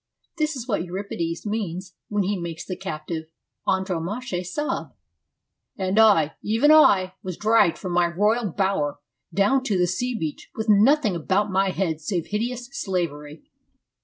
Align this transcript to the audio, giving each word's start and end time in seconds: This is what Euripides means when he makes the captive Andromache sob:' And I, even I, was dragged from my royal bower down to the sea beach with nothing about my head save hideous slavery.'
This 0.39 0.55
is 0.55 0.67
what 0.67 0.83
Euripides 0.83 1.45
means 1.45 1.93
when 2.07 2.23
he 2.23 2.35
makes 2.35 2.65
the 2.65 2.75
captive 2.75 3.25
Andromache 3.67 4.43
sob:' 4.43 4.95
And 5.77 5.99
I, 5.99 6.33
even 6.41 6.71
I, 6.71 7.13
was 7.21 7.37
dragged 7.37 7.77
from 7.77 7.91
my 7.91 8.07
royal 8.07 8.49
bower 8.51 8.99
down 9.31 9.63
to 9.65 9.77
the 9.77 9.85
sea 9.85 10.15
beach 10.15 10.49
with 10.55 10.67
nothing 10.67 11.15
about 11.15 11.51
my 11.51 11.69
head 11.69 12.01
save 12.01 12.25
hideous 12.31 12.67
slavery.' 12.71 13.43